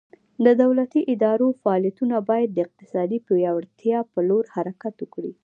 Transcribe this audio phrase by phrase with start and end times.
[0.45, 5.33] د دولتي ادارو فعالیتونه باید د اقتصادي پیاوړتیا په لور حرکت وکړي.